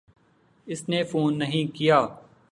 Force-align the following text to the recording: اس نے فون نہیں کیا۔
اس 0.67 0.89
نے 0.89 1.03
فون 1.03 1.37
نہیں 1.39 1.75
کیا۔ 1.75 1.99